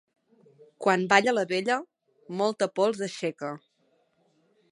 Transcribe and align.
Quan 0.85 1.03
balla 1.11 1.33
la 1.39 1.43
vella, 1.51 1.77
molta 2.41 2.71
pols 2.79 3.05
aixeca. 3.11 3.55